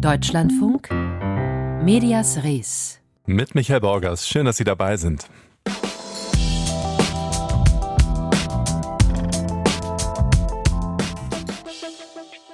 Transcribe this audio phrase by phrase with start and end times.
[0.00, 0.90] Deutschlandfunk
[1.82, 3.00] Medias Res.
[3.24, 4.28] Mit Michael Borgers.
[4.28, 5.26] Schön, dass Sie dabei sind.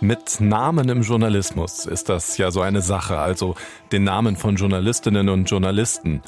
[0.00, 3.56] Mit Namen im Journalismus ist das ja so eine Sache, also
[3.90, 6.22] den Namen von Journalistinnen und Journalisten.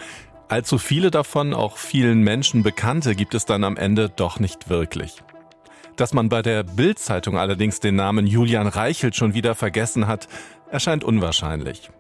[0.49, 5.23] Allzu viele davon, auch vielen Menschen bekannte, gibt es dann am Ende doch nicht wirklich.
[5.96, 10.29] Dass man bei der Bild-Zeitung allerdings den Namen Julian Reichelt schon wieder vergessen hat,
[10.70, 11.90] erscheint unwahrscheinlich.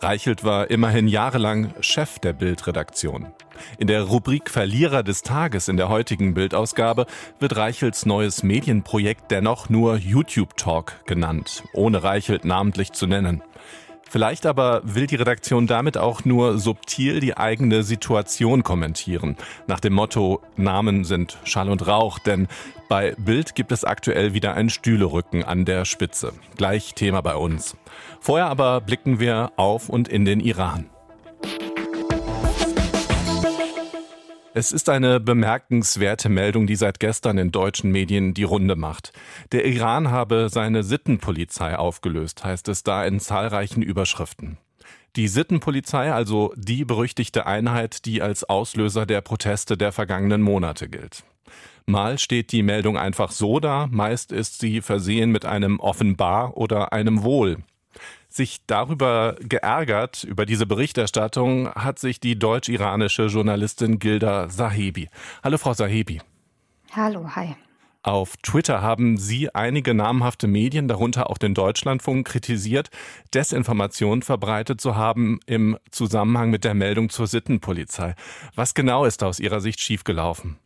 [0.00, 3.32] Reichelt war immerhin jahrelang Chef der Bild-Redaktion.
[3.78, 7.06] In der Rubrik Verlierer des Tages in der heutigen Bildausgabe
[7.38, 13.42] wird Reichelts neues Medienprojekt dennoch nur YouTube Talk genannt, ohne Reichelt namentlich zu nennen.
[14.10, 19.36] Vielleicht aber will die Redaktion damit auch nur subtil die eigene Situation kommentieren.
[19.68, 22.48] Nach dem Motto, Namen sind Schall und Rauch, denn
[22.88, 26.32] bei Bild gibt es aktuell wieder ein Stühlerücken an der Spitze.
[26.56, 27.76] Gleich Thema bei uns.
[28.18, 30.89] Vorher aber blicken wir auf und in den Iran.
[34.52, 39.12] Es ist eine bemerkenswerte Meldung, die seit gestern in deutschen Medien die Runde macht.
[39.52, 44.58] Der Iran habe seine Sittenpolizei aufgelöst, heißt es da in zahlreichen Überschriften.
[45.14, 51.22] Die Sittenpolizei, also die berüchtigte Einheit, die als Auslöser der Proteste der vergangenen Monate gilt.
[51.86, 56.92] Mal steht die Meldung einfach so da, meist ist sie versehen mit einem offenbar oder
[56.92, 57.58] einem wohl.
[58.30, 65.08] Sich darüber geärgert, über diese Berichterstattung, hat sich die deutsch-iranische Journalistin Gilda Sahebi.
[65.42, 66.20] Hallo, Frau Sahebi.
[66.92, 67.56] Hallo, hi.
[68.02, 72.88] Auf Twitter haben Sie einige namhafte Medien, darunter auch den Deutschlandfunk, kritisiert,
[73.34, 78.14] Desinformation verbreitet zu haben im Zusammenhang mit der Meldung zur Sittenpolizei.
[78.54, 80.56] Was genau ist aus Ihrer Sicht schiefgelaufen?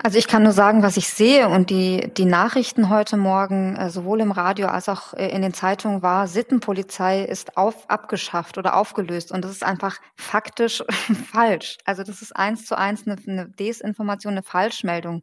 [0.00, 3.90] Also ich kann nur sagen, was ich sehe und die, die Nachrichten heute Morgen, äh,
[3.90, 8.76] sowohl im Radio als auch äh, in den Zeitungen war, Sittenpolizei ist auf, abgeschafft oder
[8.76, 10.84] aufgelöst und das ist einfach faktisch
[11.32, 11.78] falsch.
[11.84, 15.22] Also das ist eins zu eins eine, eine Desinformation, eine Falschmeldung.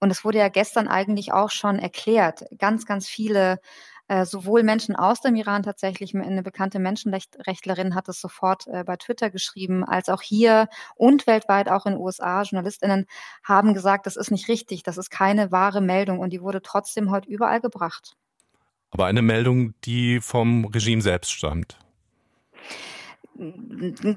[0.00, 2.44] Und es wurde ja gestern eigentlich auch schon erklärt.
[2.58, 3.60] Ganz, ganz viele
[4.08, 8.96] äh, sowohl Menschen aus dem Iran tatsächlich, eine bekannte Menschenrechtlerin hat es sofort äh, bei
[8.96, 13.06] Twitter geschrieben, als auch hier und weltweit auch in den USA, JournalistInnen
[13.44, 17.10] haben gesagt, das ist nicht richtig, das ist keine wahre Meldung und die wurde trotzdem
[17.10, 18.16] heute überall gebracht.
[18.90, 21.78] Aber eine Meldung, die vom Regime selbst stammt.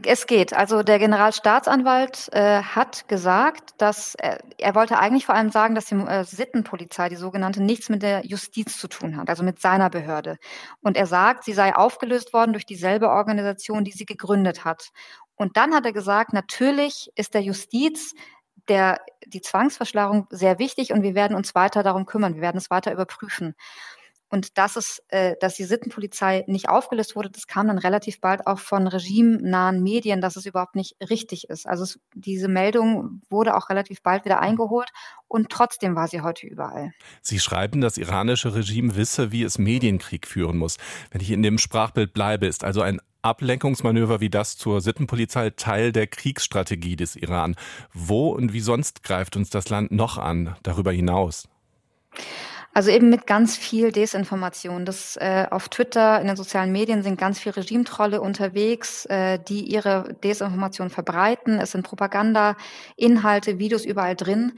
[0.04, 0.54] Es geht.
[0.54, 5.86] Also der Generalstaatsanwalt äh, hat gesagt, dass er, er wollte eigentlich vor allem sagen, dass
[5.86, 9.92] die äh, Sittenpolizei, die sogenannte, nichts mit der Justiz zu tun hat, also mit seiner
[9.92, 10.38] Behörde.
[10.82, 14.90] Und er sagt, sie sei aufgelöst worden durch dieselbe Organisation, die sie gegründet hat.
[15.36, 18.14] Und dann hat er gesagt, natürlich ist der Justiz
[18.68, 22.36] der, die Zwangsverschleierung sehr wichtig und wir werden uns weiter darum kümmern.
[22.36, 23.56] Wir werden es weiter überprüfen.
[24.32, 28.48] Und dass es, äh, dass die Sittenpolizei nicht aufgelöst wurde, das kam dann relativ bald
[28.48, 31.68] auch von regimenahen Medien, dass es überhaupt nicht richtig ist.
[31.68, 34.90] Also es, diese Meldung wurde auch relativ bald wieder eingeholt
[35.28, 36.94] und trotzdem war sie heute überall.
[37.22, 40.78] Sie schreiben, das iranische Regime wisse, wie es Medienkrieg führen muss.
[41.12, 45.92] Wenn ich in dem Sprachbild bleibe, ist also ein Ablenkungsmanöver wie das zur Sittenpolizei Teil
[45.92, 47.56] der Kriegsstrategie des Iran.
[47.94, 51.50] Wo und wie sonst greift uns das Land noch an, darüber hinaus?
[52.74, 54.86] Also eben mit ganz viel Desinformation.
[54.86, 59.66] Das äh, auf Twitter, in den sozialen Medien sind ganz viele Regimetrolle unterwegs, äh, die
[59.66, 61.60] ihre Desinformation verbreiten.
[61.60, 64.54] Es sind Propaganda-Inhalte, Videos überall drin.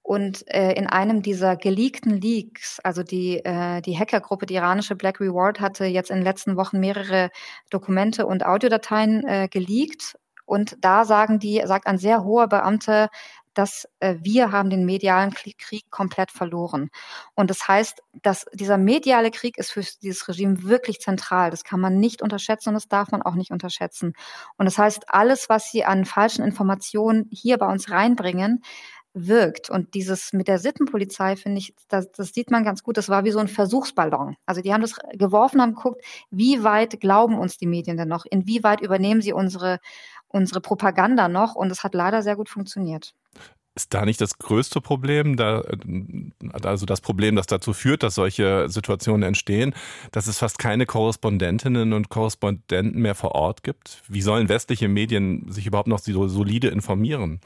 [0.00, 5.20] Und äh, in einem dieser geleakten Leaks, also die, äh, die Hackergruppe, die iranische Black
[5.20, 7.28] Reward, hatte jetzt in den letzten Wochen mehrere
[7.68, 10.16] Dokumente und Audiodateien äh, geleakt.
[10.46, 13.10] Und da sagen die, sagt ein sehr hoher Beamter,
[13.58, 16.90] dass äh, wir haben den medialen Krieg komplett verloren.
[17.34, 21.50] Und das heißt, dass dieser mediale Krieg ist für dieses Regime wirklich zentral.
[21.50, 24.12] Das kann man nicht unterschätzen und das darf man auch nicht unterschätzen.
[24.58, 28.62] Und das heißt, alles, was sie an falschen Informationen hier bei uns reinbringen,
[29.12, 29.70] wirkt.
[29.70, 32.96] Und dieses mit der Sittenpolizei, finde ich, das, das sieht man ganz gut.
[32.96, 34.36] Das war wie so ein Versuchsballon.
[34.46, 38.24] Also die haben das geworfen, haben geguckt, wie weit glauben uns die Medien denn noch?
[38.24, 39.80] Inwieweit übernehmen sie unsere,
[40.28, 41.56] unsere Propaganda noch?
[41.56, 43.14] Und es hat leider sehr gut funktioniert.
[43.78, 45.62] Ist da nicht das größte Problem, da,
[46.64, 49.72] also das Problem, das dazu führt, dass solche Situationen entstehen,
[50.10, 54.02] dass es fast keine Korrespondentinnen und Korrespondenten mehr vor Ort gibt?
[54.08, 57.40] Wie sollen westliche Medien sich überhaupt noch so solide informieren?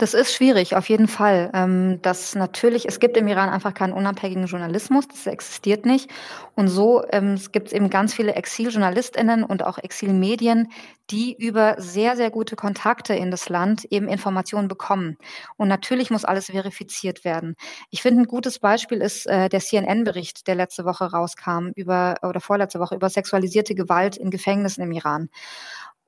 [0.00, 1.50] Das ist schwierig, auf jeden Fall.
[1.54, 6.08] Ähm, das natürlich, es gibt im Iran einfach keinen unabhängigen Journalismus, das existiert nicht.
[6.54, 10.68] Und so ähm, gibt es eben ganz viele Exiljournalistinnen und auch Exilmedien,
[11.10, 15.16] die über sehr, sehr gute Kontakte in das Land eben Informationen bekommen.
[15.56, 17.56] Und natürlich muss alles verifiziert werden.
[17.90, 22.40] Ich finde, ein gutes Beispiel ist äh, der CNN-Bericht, der letzte Woche rauskam über oder
[22.40, 25.28] vorletzte Woche über sexualisierte Gewalt in Gefängnissen im Iran.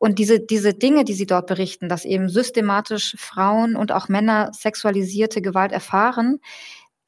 [0.00, 4.50] Und diese, diese Dinge, die sie dort berichten, dass eben systematisch Frauen und auch Männer
[4.54, 6.40] sexualisierte Gewalt erfahren,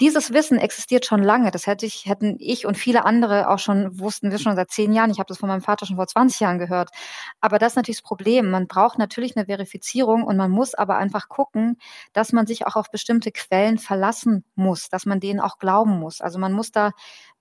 [0.02, 1.52] dieses Wissen existiert schon lange.
[1.52, 4.92] Das hätte ich, hätten ich und viele andere auch schon, wussten wir schon seit zehn
[4.92, 5.12] Jahren.
[5.12, 6.90] Ich habe das von meinem Vater schon vor 20 Jahren gehört.
[7.40, 8.50] Aber das ist natürlich das Problem.
[8.50, 11.78] Man braucht natürlich eine Verifizierung und man muss aber einfach gucken,
[12.12, 16.20] dass man sich auch auf bestimmte Quellen verlassen muss, dass man denen auch glauben muss.
[16.20, 16.90] Also man muss da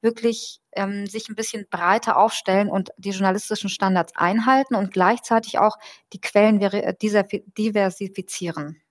[0.02, 5.78] wirklich ähm, sich ein bisschen breiter aufstellen und die journalistischen Standards einhalten und gleichzeitig auch
[6.14, 8.84] die Quellen diversifizieren.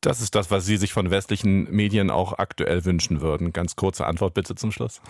[0.00, 3.52] Das ist das, was Sie sich von westlichen Medien auch aktuell wünschen würden.
[3.52, 5.02] Ganz kurze Antwort bitte zum Schluss.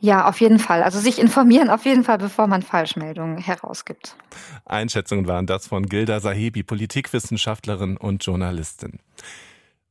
[0.00, 0.82] Ja, auf jeden Fall.
[0.82, 4.16] Also sich informieren auf jeden Fall, bevor man Falschmeldungen herausgibt.
[4.64, 8.98] Einschätzungen waren das von Gilda Sahebi, Politikwissenschaftlerin und Journalistin.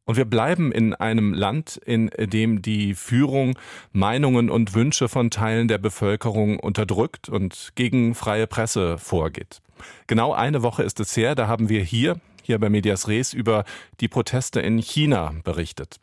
[0.06, 3.58] Und wir bleiben in einem Land, in dem die Führung
[3.92, 9.62] Meinungen und Wünsche von Teilen der Bevölkerung unterdrückt und gegen freie Presse vorgeht.
[10.08, 13.64] Genau eine Woche ist es her, da haben wir hier, hier bei Medias Res, über
[14.00, 16.00] die Proteste in China berichtet.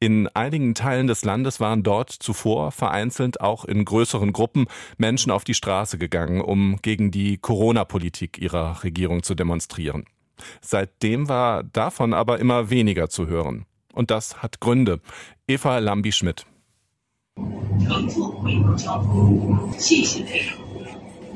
[0.00, 5.44] In einigen Teilen des Landes waren dort zuvor vereinzelt auch in größeren Gruppen Menschen auf
[5.44, 10.06] die Straße gegangen, um gegen die Corona-Politik ihrer Regierung zu demonstrieren.
[10.62, 13.66] Seitdem war davon aber immer weniger zu hören.
[13.92, 15.00] Und das hat Gründe.
[15.46, 16.46] Eva Lambi-Schmidt.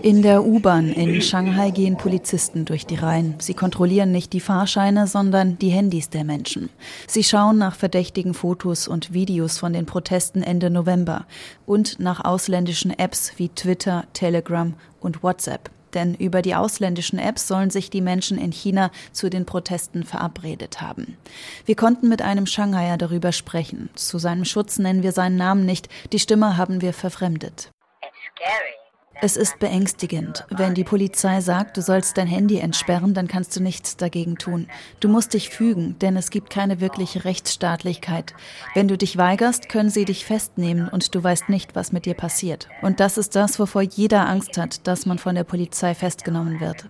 [0.03, 3.35] In der U-Bahn in Shanghai gehen Polizisten durch die Reihen.
[3.39, 6.69] Sie kontrollieren nicht die Fahrscheine, sondern die Handys der Menschen.
[7.07, 11.27] Sie schauen nach verdächtigen Fotos und Videos von den Protesten Ende November
[11.65, 17.71] und nach ausländischen Apps wie Twitter, Telegram und WhatsApp denn über die ausländischen Apps sollen
[17.71, 21.17] sich die Menschen in China zu den Protesten verabredet haben.
[21.65, 23.89] Wir konnten mit einem Shanghaier darüber sprechen.
[23.95, 27.71] Zu seinem Schutz nennen wir seinen Namen nicht, die Stimme haben wir verfremdet.
[28.03, 28.86] It's scary.
[29.23, 30.45] Es ist beängstigend.
[30.51, 34.69] Wenn die Polizei sagt, du sollst dein Handy entsperren, dann kannst du nichts dagegen tun.
[35.01, 38.35] Du musst dich fügen, denn es gibt keine wirkliche Rechtsstaatlichkeit.
[38.75, 42.15] Wenn du dich weigerst, können sie dich festnehmen und du weißt nicht, was mit dir
[42.15, 42.69] passiert.
[42.83, 46.87] Und das ist das, wovor jeder Angst hat, dass man von der Polizei festgenommen wird.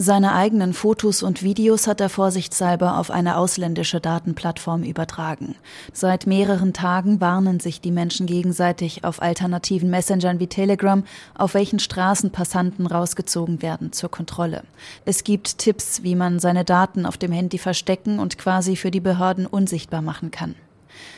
[0.00, 5.56] Seine eigenen Fotos und Videos hat er vorsichtshalber auf eine ausländische Datenplattform übertragen.
[5.92, 11.02] Seit mehreren Tagen warnen sich die Menschen gegenseitig auf alternativen Messengern wie Telegram,
[11.34, 14.62] auf welchen Straßen Passanten rausgezogen werden zur Kontrolle.
[15.04, 19.00] Es gibt Tipps, wie man seine Daten auf dem Handy verstecken und quasi für die
[19.00, 20.54] Behörden unsichtbar machen kann.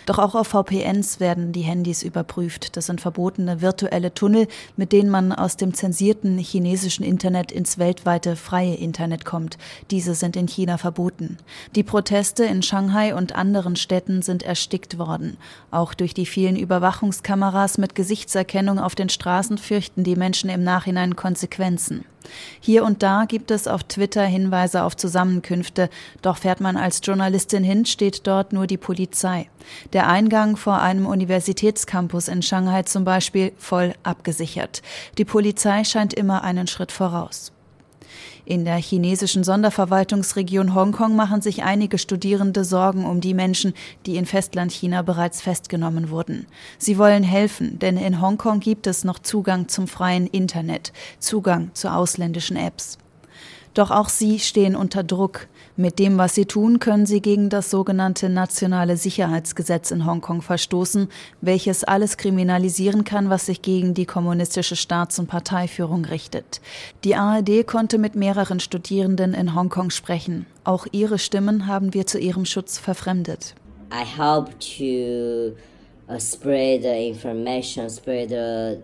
[0.07, 2.77] Doch auch auf VPNs werden die Handys überprüft.
[2.77, 8.37] Das sind verbotene virtuelle Tunnel, mit denen man aus dem zensierten chinesischen Internet ins weltweite
[8.37, 9.59] freie Internet kommt.
[9.91, 11.37] Diese sind in China verboten.
[11.75, 15.37] Die Proteste in Shanghai und anderen Städten sind erstickt worden.
[15.71, 21.17] Auch durch die vielen Überwachungskameras mit Gesichtserkennung auf den Straßen fürchten die Menschen im Nachhinein
[21.17, 22.05] Konsequenzen.
[22.61, 25.91] Hier und da gibt es auf Twitter Hinweise auf Zusammenkünfte,
[26.23, 29.49] doch fährt man als Journalistin hin, steht dort nur die Polizei.
[29.93, 34.83] Der Eingang vor einem Universitätscampus in Shanghai zum Beispiel voll abgesichert.
[35.19, 37.53] Die Polizei scheint immer einen Schritt voraus.
[38.51, 43.75] In der chinesischen Sonderverwaltungsregion Hongkong machen sich einige Studierende Sorgen um die Menschen,
[44.07, 46.49] die in Festlandchina bereits festgenommen wurden.
[46.77, 51.93] Sie wollen helfen, denn in Hongkong gibt es noch Zugang zum freien Internet, Zugang zu
[51.93, 52.99] ausländischen Apps.
[53.75, 55.47] Doch auch sie stehen unter Druck.
[55.77, 61.09] Mit dem, was sie tun, können sie gegen das sogenannte nationale Sicherheitsgesetz in Hongkong verstoßen,
[61.41, 66.61] welches alles kriminalisieren kann, was sich gegen die kommunistische Staats- und Parteiführung richtet.
[67.05, 70.47] Die ARD konnte mit mehreren Studierenden in Hongkong sprechen.
[70.65, 73.55] Auch ihre Stimmen haben wir zu ihrem Schutz verfremdet.
[73.93, 75.57] I help to
[76.09, 78.83] uh, spread the information, spread the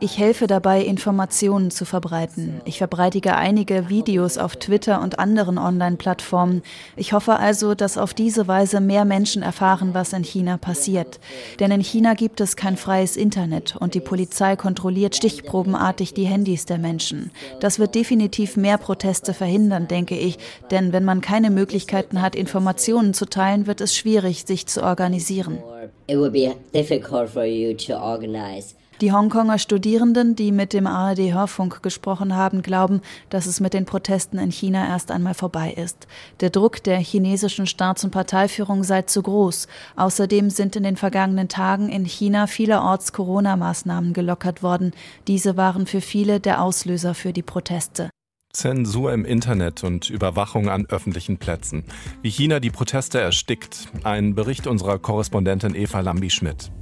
[0.00, 2.60] ich helfe dabei, Informationen zu verbreiten.
[2.64, 6.62] Ich verbreitige einige Videos auf Twitter und anderen Online-Plattformen.
[6.96, 11.20] Ich hoffe also, dass auf diese Weise mehr Menschen erfahren, was in China passiert.
[11.60, 16.64] Denn in China gibt es kein freies Internet und die Polizei kontrolliert stichprobenartig die Handys
[16.64, 17.30] der Menschen.
[17.60, 20.38] Das wird definitiv mehr Proteste verhindern, denke ich.
[20.70, 25.58] Denn wenn man keine Möglichkeiten hat, Informationen zu teilen, wird es schwierig, sich zu organisieren.
[26.08, 28.74] It would be difficult for you to organize.
[29.00, 33.00] Die Hongkonger Studierenden, die mit dem ARD Hörfunk gesprochen haben, glauben,
[33.30, 36.08] dass es mit den Protesten in China erst einmal vorbei ist.
[36.40, 39.68] Der Druck der chinesischen Staats- und Parteiführung sei zu groß.
[39.94, 44.92] Außerdem sind in den vergangenen Tagen in China vielerorts Corona-Maßnahmen gelockert worden.
[45.28, 48.10] Diese waren für viele der Auslöser für die Proteste.
[48.58, 51.84] Zensur im Internet und Überwachung an öffentlichen Plätzen.
[52.22, 53.86] Wie China die Proteste erstickt.
[54.02, 56.72] Ein Bericht unserer Korrespondentin Eva Lambi-Schmidt.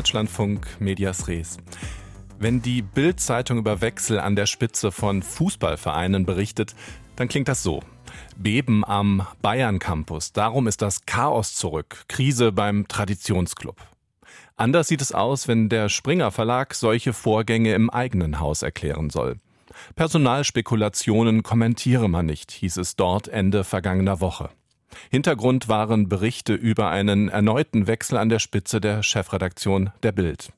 [0.00, 1.58] Deutschlandfunk Medias Res.
[2.38, 6.74] Wenn die Bild-Zeitung über Wechsel an der Spitze von Fußballvereinen berichtet,
[7.16, 7.82] dann klingt das so.
[8.34, 10.32] Beben am Bayern Campus.
[10.32, 12.04] Darum ist das Chaos zurück.
[12.08, 13.76] Krise beim Traditionsclub.
[14.56, 19.36] Anders sieht es aus, wenn der Springer Verlag solche Vorgänge im eigenen Haus erklären soll.
[19.96, 24.48] Personalspekulationen kommentiere man nicht, hieß es dort Ende vergangener Woche.
[25.10, 30.52] Hintergrund waren Berichte über einen erneuten Wechsel an der Spitze der Chefredaktion der Bild.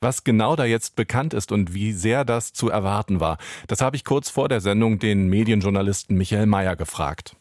[0.00, 3.96] Was genau da jetzt bekannt ist und wie sehr das zu erwarten war, das habe
[3.96, 7.36] ich kurz vor der Sendung den Medienjournalisten Michael Mayer gefragt.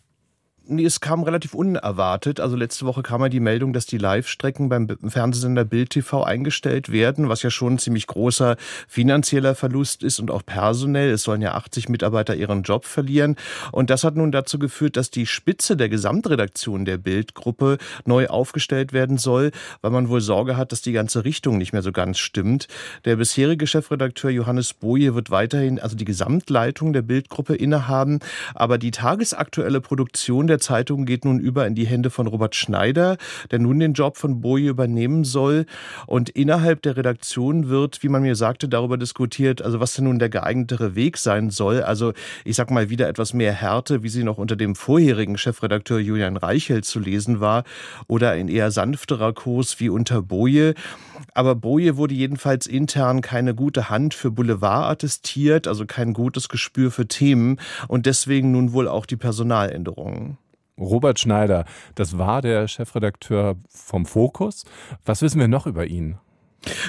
[0.66, 2.40] Nee, es kam relativ unerwartet.
[2.40, 6.90] Also letzte Woche kam ja die Meldung, dass die Live-Strecken beim Fernsehsender Bild TV eingestellt
[6.90, 8.56] werden, was ja schon ein ziemlich großer
[8.88, 11.12] finanzieller Verlust ist und auch personell.
[11.12, 13.36] Es sollen ja 80 Mitarbeiter ihren Job verlieren.
[13.74, 18.94] Und das hat nun dazu geführt, dass die Spitze der Gesamtredaktion der Bildgruppe neu aufgestellt
[18.94, 19.52] werden soll,
[19.82, 22.70] weil man wohl Sorge hat, dass die ganze Richtung nicht mehr so ganz stimmt.
[23.04, 28.20] Der bisherige Chefredakteur Johannes Boje wird weiterhin also die Gesamtleitung der Bildgruppe innehaben,
[28.56, 33.18] aber die tagesaktuelle Produktion der Zeitung geht nun über in die Hände von Robert Schneider,
[33.52, 35.66] der nun den Job von Boje übernehmen soll.
[36.08, 40.20] Und innerhalb der Redaktion wird, wie man mir sagte, darüber diskutiert, also was denn nun
[40.20, 41.82] der geeignetere Weg sein soll.
[41.82, 42.14] Also
[42.46, 46.38] ich sag mal wieder etwas mehr Härte, wie sie noch unter dem vorherigen Chefredakteur Julian
[46.38, 47.64] Reichelt zu lesen war,
[48.08, 50.74] oder ein eher sanfterer Kurs wie unter Boje.
[51.34, 56.92] Aber Boje wurde jedenfalls intern keine gute Hand für Boulevard attestiert, also kein gutes Gespür
[56.92, 60.38] für Themen und deswegen nun wohl auch die Personaländerungen.
[60.78, 61.66] Robert Schneider,
[61.96, 64.66] das war der Chefredakteur vom Fokus.
[65.06, 66.18] Was wissen wir noch über ihn?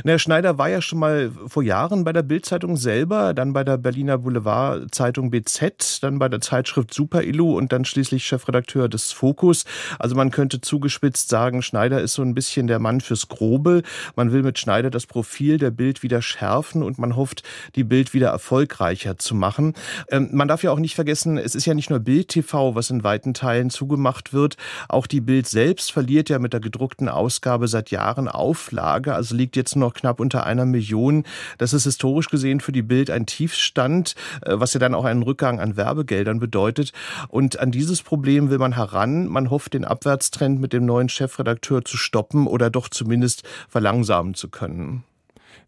[0.04, 3.76] Na, Schneider war ja schon mal vor Jahren bei der Bildzeitung selber, dann bei der
[3.76, 9.64] Berliner Boulevardzeitung BZ, dann bei der Zeitschrift Super Illu und dann schließlich Chefredakteur des Fokus.
[9.98, 13.82] Also man könnte zugespitzt sagen, Schneider ist so ein bisschen der Mann fürs Grobe.
[14.16, 17.42] Man will mit Schneider das Profil der Bild wieder schärfen und man hofft,
[17.74, 19.74] die Bild wieder erfolgreicher zu machen.
[20.10, 22.90] Ähm, man darf ja auch nicht vergessen, es ist ja nicht nur Bild TV, was
[22.90, 24.56] in weiten Teilen zugemacht wird.
[24.88, 29.56] Auch die Bild selbst verliert ja mit der gedruckten Ausgabe seit Jahren Auflage, also liegt
[29.56, 31.24] jetzt noch knapp unter einer Million.
[31.58, 35.22] Das ist historisch gesehen für die Bild ein Tiefstand, äh, was ja dann auch einen
[35.22, 36.92] Rückgang an Werbegeldern bedeutet.
[37.28, 39.26] Und an dieses Problem will man heran.
[39.26, 44.48] Man hofft, den Abwärtstrend mit dem neuen Chefredakteur zu stoppen oder doch zumindest verlangsamen zu
[44.48, 45.04] können.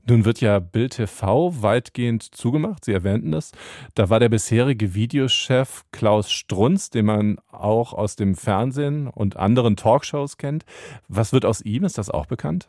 [0.09, 2.85] Nun wird ja Bild TV weitgehend zugemacht.
[2.85, 3.50] Sie erwähnten das.
[3.95, 9.75] Da war der bisherige Videochef Klaus Strunz, den man auch aus dem Fernsehen und anderen
[9.75, 10.65] Talkshows kennt.
[11.09, 11.83] Was wird aus ihm?
[11.83, 12.69] Ist das auch bekannt?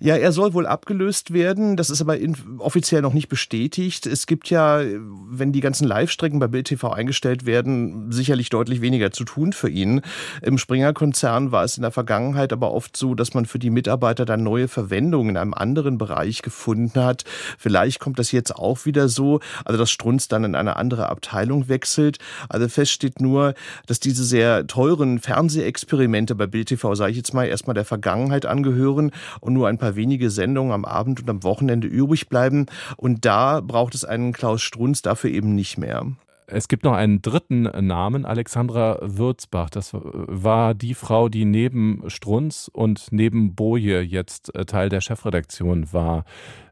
[0.00, 1.76] Ja, er soll wohl abgelöst werden.
[1.76, 2.16] Das ist aber
[2.58, 4.06] offiziell noch nicht bestätigt.
[4.06, 4.80] Es gibt ja,
[5.28, 9.68] wenn die ganzen Live-Strecken bei Bild TV eingestellt werden, sicherlich deutlich weniger zu tun für
[9.68, 10.02] ihn.
[10.42, 14.24] Im Springer-Konzern war es in der Vergangenheit aber oft so, dass man für die Mitarbeiter
[14.24, 17.24] dann neue Verwendungen in einem anderen Bereich gefunden hat.
[17.58, 21.68] Vielleicht kommt das jetzt auch wieder so, also dass Strunz dann in eine andere Abteilung
[21.68, 22.18] wechselt.
[22.48, 23.54] Also fest steht nur,
[23.86, 28.46] dass diese sehr teuren Fernsehexperimente bei Bild TV, sage ich jetzt mal, erstmal der Vergangenheit
[28.46, 32.66] angehören und nur ein paar wenige Sendungen am Abend und am Wochenende übrig bleiben.
[32.96, 36.06] Und da braucht es einen Klaus Strunz dafür eben nicht mehr.
[36.48, 39.68] Es gibt noch einen dritten Namen, Alexandra Würzbach.
[39.68, 45.92] Das war die Frau, die neben Strunz und neben Boje jetzt äh, Teil der Chefredaktion
[45.92, 46.24] war.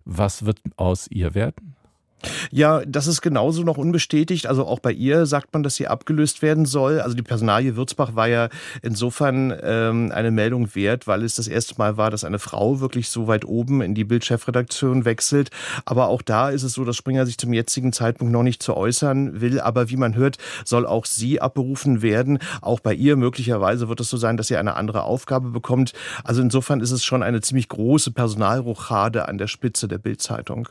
[0.05, 1.75] Was wird aus ihr werden?
[2.51, 4.47] Ja, das ist genauso noch unbestätigt.
[4.47, 7.01] Also auch bei ihr sagt man, dass sie abgelöst werden soll.
[7.01, 8.49] Also die Personalie Würzbach war ja
[8.83, 13.09] insofern ähm, eine Meldung wert, weil es das erste Mal war, dass eine Frau wirklich
[13.09, 15.51] so weit oben in die Bildchefredaktion wechselt.
[15.85, 18.77] Aber auch da ist es so, dass Springer sich zum jetzigen Zeitpunkt noch nicht zu
[18.77, 19.61] äußern will.
[19.61, 22.39] Aber wie man hört, soll auch sie abberufen werden.
[22.61, 25.93] Auch bei ihr möglicherweise wird es so sein, dass sie eine andere Aufgabe bekommt.
[26.23, 30.69] Also insofern ist es schon eine ziemlich große Personalrochade an der Spitze der Bildzeitung.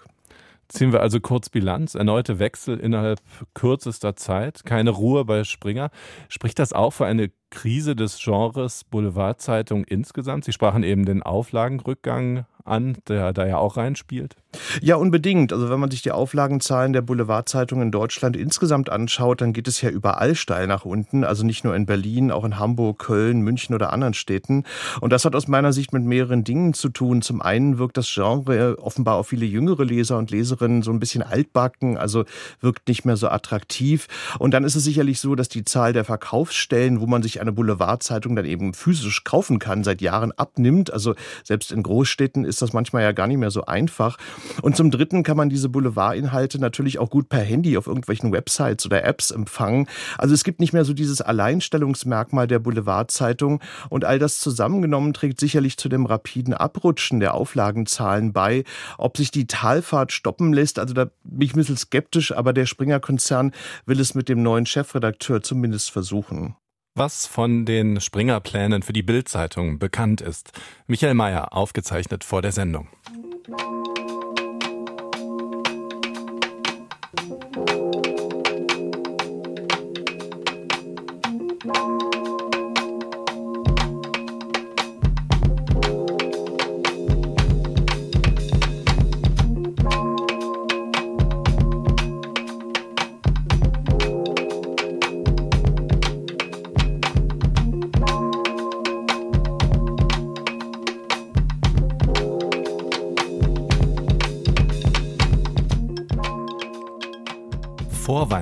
[0.70, 1.96] Ziehen wir also kurz Bilanz.
[1.96, 3.22] Erneute Wechsel innerhalb
[3.54, 4.64] kürzester Zeit.
[4.66, 5.92] Keine Ruhe bei Springer.
[6.30, 10.44] Spricht das auch für eine Krise des Genres Boulevardzeitung insgesamt?
[10.44, 14.36] Sie sprachen eben den Auflagenrückgang an, der da ja auch reinspielt.
[14.82, 15.52] Ja, unbedingt.
[15.52, 19.82] Also wenn man sich die Auflagenzahlen der Boulevardzeitung in Deutschland insgesamt anschaut, dann geht es
[19.82, 21.24] ja überall steil nach unten.
[21.24, 24.64] Also nicht nur in Berlin, auch in Hamburg, Köln, München oder anderen Städten.
[25.02, 27.22] Und das hat aus meiner Sicht mit mehreren Dingen zu tun.
[27.22, 31.24] Zum einen wirkt das Genre offenbar auf viele jüngere Leser und Leserinnen so ein bisschen
[31.24, 32.24] altbacken, also
[32.62, 34.08] wirkt nicht mehr so attraktiv.
[34.40, 37.54] Und dann ist es sicherlich so, dass die Zahl der Verkaufsstellen, wo man sich eine
[37.54, 40.92] Boulevardzeitung dann eben physisch kaufen kann, seit Jahren abnimmt.
[40.92, 44.18] Also selbst in Großstädten ist das manchmal ja gar nicht mehr so einfach.
[44.62, 48.86] Und zum Dritten kann man diese Boulevardinhalte natürlich auch gut per Handy auf irgendwelchen Websites
[48.86, 49.88] oder Apps empfangen.
[50.18, 53.62] Also es gibt nicht mehr so dieses Alleinstellungsmerkmal der Boulevardzeitung.
[53.90, 58.64] Und all das zusammengenommen trägt sicherlich zu dem rapiden Abrutschen der Auflagenzahlen bei.
[58.98, 62.66] Ob sich die Talfahrt stoppen lässt, also da bin ich ein bisschen skeptisch, aber der
[62.66, 63.52] Springer-Konzern
[63.86, 66.56] will es mit dem neuen Chefredakteur zumindest versuchen
[66.96, 70.52] was von den Springer-Plänen für die Bild-Zeitung bekannt ist.
[70.88, 72.88] Michael Mayer, aufgezeichnet vor der Sendung.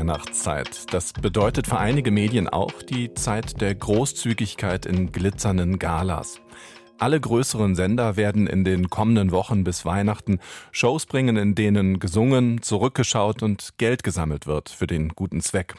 [0.02, 0.92] Vorweihnachtszeit.
[0.94, 6.42] Das bedeutet für einige Medien auch die Zeit der Großzügigkeit in glitzernden Galas.
[6.98, 10.40] Alle größeren Sender werden in den kommenden Wochen bis Weihnachten
[10.72, 15.76] Shows bringen, in denen gesungen, zurückgeschaut und Geld gesammelt wird für den guten Zweck.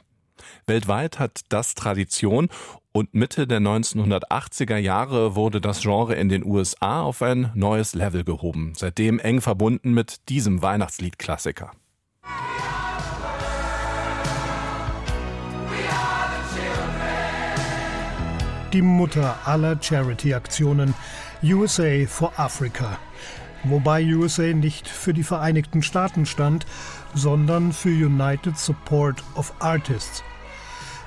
[0.67, 2.49] Weltweit hat das Tradition
[2.93, 8.23] und Mitte der 1980er Jahre wurde das Genre in den USA auf ein neues Level
[8.23, 11.73] gehoben, seitdem eng verbunden mit diesem Weihnachtsliedklassiker.
[18.73, 20.95] Die Mutter aller Charity-Aktionen,
[21.43, 22.99] USA for Africa.
[23.65, 26.67] Wobei USA nicht für die Vereinigten Staaten stand,
[27.15, 30.25] sondern für United Support of Artists.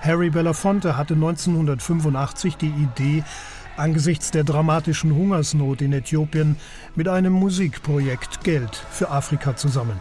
[0.01, 3.23] Harry Belafonte hatte 1985 die Idee,
[3.77, 6.57] angesichts der dramatischen Hungersnot in Äthiopien
[6.95, 9.99] mit einem Musikprojekt Geld für Afrika zu sammeln.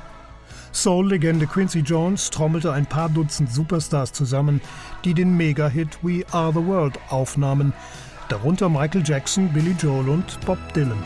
[0.75, 4.61] Soul-Legende Quincy Jones trommelte ein paar Dutzend Superstars zusammen,
[5.05, 7.73] die den Mega-Hit We Are the World aufnahmen,
[8.29, 10.99] darunter Michael Jackson, Billy Joel und Bob Dylan.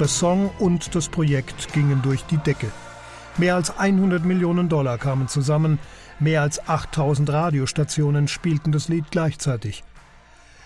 [0.00, 2.66] Der Song und das Projekt gingen durch die Decke.
[3.36, 5.78] Mehr als 100 Millionen Dollar kamen zusammen,
[6.20, 9.84] Mehr als 8000 Radiostationen spielten das Lied gleichzeitig.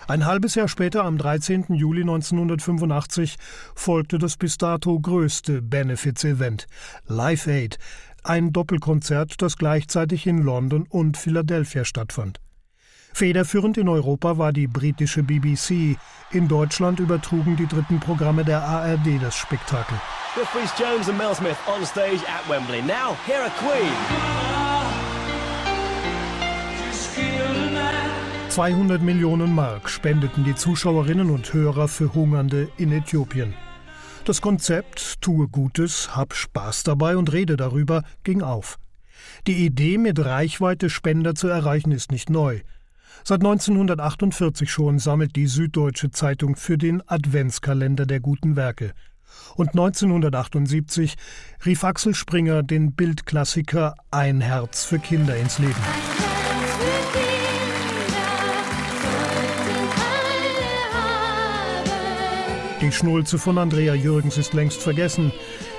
[0.06, 1.66] Ein halbes Jahr später, am 13.
[1.74, 3.36] Juli 1985,
[3.74, 6.66] folgte das bis dato größte Benefits-Event,
[7.06, 7.78] Live Aid,
[8.24, 12.40] ein Doppelkonzert, das gleichzeitig in London und Philadelphia stattfand.
[13.12, 15.98] Federführend in Europa war die britische BBC.
[16.30, 19.98] In Deutschland übertrugen die dritten Programme der ARD das Spektakel.
[20.36, 22.80] With Jones and Mel Smith on stage at Wembley.
[22.80, 24.67] Now, here are Queen.
[28.58, 33.54] 200 Millionen Mark spendeten die Zuschauerinnen und Hörer für Hungernde in Äthiopien.
[34.24, 38.80] Das Konzept Tue Gutes, hab Spaß dabei und rede darüber ging auf.
[39.46, 42.62] Die Idee, mit Reichweite Spender zu erreichen, ist nicht neu.
[43.22, 48.92] Seit 1948 schon sammelt die Süddeutsche Zeitung für den Adventskalender der guten Werke.
[49.54, 51.14] Und 1978
[51.64, 56.07] rief Axel Springer den Bildklassiker Ein Herz für Kinder ins Leben.
[62.80, 65.32] Die Schnulze von Andrea Jürgens ist längst vergessen,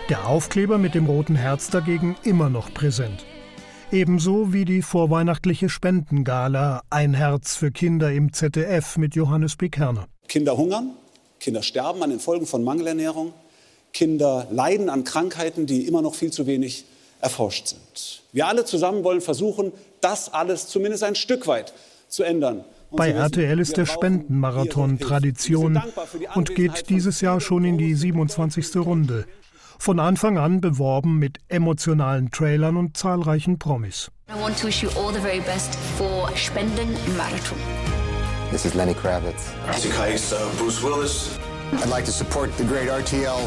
[0.09, 3.25] der Aufkleber mit dem roten Herz dagegen immer noch präsent.
[3.89, 10.07] Ebenso wie die vorweihnachtliche Spendengala Ein Herz für Kinder im ZDF mit Johannes Bekerner.
[10.27, 10.89] Kinder hungern,
[11.39, 13.31] Kinder sterben an den Folgen von Mangelernährung,
[13.93, 16.83] Kinder leiden an Krankheiten, die immer noch viel zu wenig
[17.21, 18.23] erforscht sind.
[18.33, 21.71] Wir alle zusammen wollen versuchen, das alles zumindest ein Stück weit
[22.09, 22.65] zu ändern.
[22.91, 25.81] Bei RTL ist der Spendenmarathon Tradition
[26.35, 28.77] und geht dieses Jahr schon in die 27.
[28.77, 29.25] Runde.
[29.77, 34.11] Von Anfang an beworben mit emotionalen Trailern und zahlreichen Promis.
[34.29, 37.57] I want to wish you all the very best for Spendenmarathon.
[38.51, 39.53] This is Lenny Kravitz.
[40.57, 41.39] Bruce Willis.
[41.73, 43.39] I'd like to support the great RTL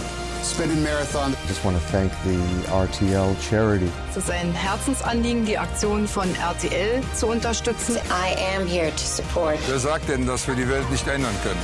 [0.43, 1.33] Spending Marathon.
[1.33, 2.37] I just want to thank the
[2.69, 3.89] RTL charity.
[4.11, 7.97] Es ist ein Herzensanliegen, die Aktion von RTL zu unterstützen.
[8.11, 9.59] I am here to support.
[9.69, 11.61] Wer sagt denn, dass wir die Welt nicht ändern können?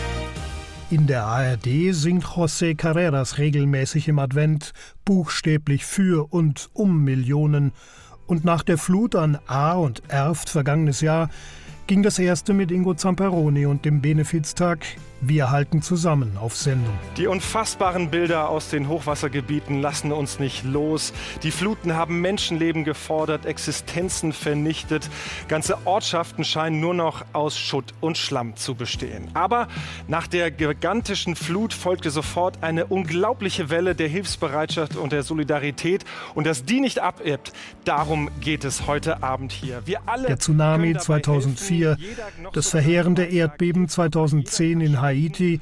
[0.91, 4.73] In der ARD singt José Carreras regelmäßig im Advent
[5.05, 7.73] buchstäblich für und um Millionen.
[8.27, 11.31] Und nach der Flut an A und Erft vergangenes Jahr
[11.89, 14.87] ging das erste mit Ingo Zamperoni und dem Benefiztag
[15.21, 16.95] Wir halten zusammen auf Sendung.
[17.17, 21.13] Die unfassbaren Bilder aus den Hochwassergebieten lassen uns nicht los.
[21.43, 25.11] Die Fluten haben Menschenleben gefordert, Existenzen vernichtet.
[25.49, 29.29] Ganze Ortschaften scheinen nur noch aus Schutt und Schlamm zu bestehen.
[29.35, 29.67] Aber
[30.07, 36.05] nach der gigantischen Flut folgte sofort eine unglaubliche Welle der Hilfsbereitschaft und der Solidarität.
[36.37, 37.53] Und dass die nicht abebbt,
[37.85, 39.83] darum geht es heute Abend hier.
[39.85, 41.97] Wir alle der Tsunami 2004,
[42.53, 45.61] das verheerende Erdbeben 2010 in Haiti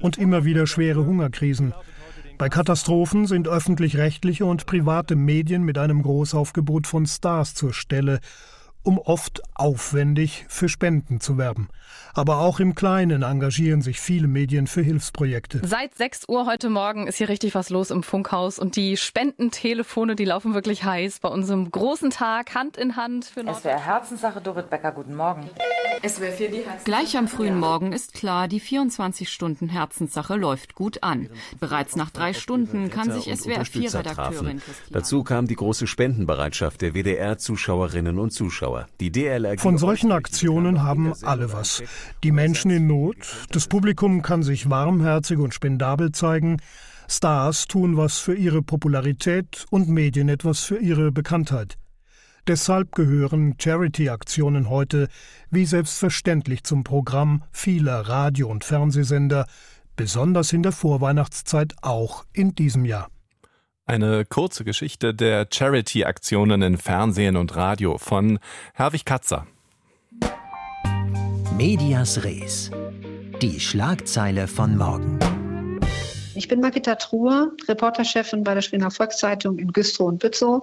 [0.00, 1.74] und immer wieder schwere Hungerkrisen.
[2.38, 8.20] Bei Katastrophen sind öffentlich-rechtliche und private Medien mit einem Großaufgebot von Stars zur Stelle
[8.84, 11.68] um oft aufwendig für Spenden zu werben.
[12.12, 15.62] Aber auch im Kleinen engagieren sich viele Medien für Hilfsprojekte.
[15.64, 20.14] Seit 6 Uhr heute Morgen ist hier richtig was los im Funkhaus und die Spendentelefone,
[20.14, 24.40] die laufen wirklich heiß bei unserem großen Tag, Hand in Hand für Es wäre Herzenssache,
[24.40, 25.48] Dorit Becker, guten Morgen.
[26.02, 30.74] Es wäre für die Gleich am frühen Morgen ist klar, die 24 Stunden Herzenssache läuft
[30.74, 31.30] gut an.
[31.58, 36.94] Bereits nach drei Stunden kann sich SWR 4 Redakteurin Dazu kam die große Spendenbereitschaft der
[36.94, 38.73] WDR-Zuschauerinnen und Zuschauer.
[38.74, 39.58] Zuschauer.
[39.58, 41.82] Von solchen Aktionen haben alle was.
[42.22, 43.16] Die Menschen in Not,
[43.50, 46.58] das Publikum kann sich warmherzig und spendabel zeigen,
[47.08, 51.76] Stars tun was für ihre Popularität und Medien etwas für ihre Bekanntheit.
[52.46, 55.08] Deshalb gehören Charity-Aktionen heute
[55.50, 59.46] wie selbstverständlich zum Programm vieler Radio- und Fernsehsender,
[59.96, 63.08] besonders in der Vorweihnachtszeit auch in diesem Jahr.
[63.86, 68.38] Eine kurze Geschichte der Charity-Aktionen in Fernsehen und Radio von
[68.72, 69.46] Herwig Katzer.
[71.58, 72.70] Medias Res.
[73.42, 75.18] Die Schlagzeile von morgen.
[76.34, 80.62] Ich bin Margita Truhr, Reporterchefin bei der Schwener Volkszeitung in Güstrow und Bützow.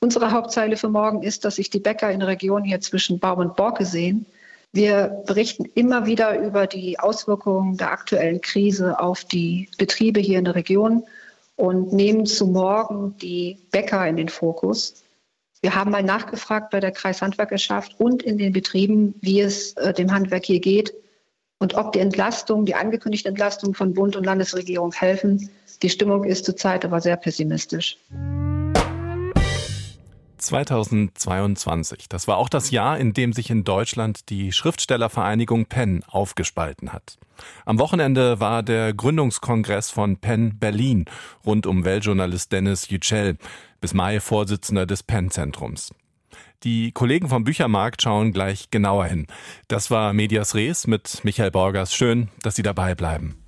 [0.00, 3.40] Unsere Hauptzeile für morgen ist, dass sich die Bäcker in der Region hier zwischen Baum
[3.40, 4.24] und Borke sehen.
[4.72, 10.46] Wir berichten immer wieder über die Auswirkungen der aktuellen Krise auf die Betriebe hier in
[10.46, 11.04] der Region
[11.56, 15.04] und nehmen zu morgen die Bäcker in den Fokus.
[15.60, 20.12] Wir haben mal nachgefragt bei der Kreishandwerkerschaft und in den Betrieben, wie es äh, dem
[20.12, 20.92] Handwerk hier geht
[21.58, 25.48] und ob die Entlastung, die angekündigte Entlastung von Bund und Landesregierung helfen.
[25.82, 27.96] Die Stimmung ist zurzeit aber sehr pessimistisch.
[30.46, 32.08] 2022.
[32.08, 37.18] Das war auch das Jahr, in dem sich in Deutschland die Schriftstellervereinigung Penn aufgespalten hat.
[37.64, 41.06] Am Wochenende war der Gründungskongress von Penn Berlin
[41.44, 43.36] rund um Weltjournalist Dennis Yücel,
[43.80, 45.92] bis Mai Vorsitzender des Penn-Zentrums.
[46.62, 49.26] Die Kollegen vom Büchermarkt schauen gleich genauer hin.
[49.68, 51.94] Das war Medias Res mit Michael Borgers.
[51.94, 53.43] Schön, dass Sie dabei bleiben.